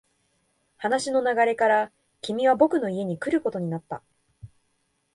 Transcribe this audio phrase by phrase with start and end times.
[0.77, 1.91] 話の流れから、
[2.21, 4.01] 君は僕の家に来ることになった。